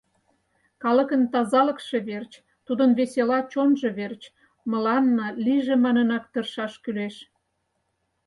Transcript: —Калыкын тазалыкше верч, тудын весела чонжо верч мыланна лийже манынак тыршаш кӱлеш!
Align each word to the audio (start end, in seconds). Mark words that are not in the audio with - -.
—Калыкын 0.83 1.21
тазалыкше 1.33 1.97
верч, 2.09 2.31
тудын 2.65 2.89
весела 2.99 3.39
чонжо 3.51 3.89
верч 3.99 4.21
мыланна 4.71 5.27
лийже 5.45 5.75
манынак 5.83 6.23
тыршаш 6.33 6.73
кӱлеш! 6.83 7.15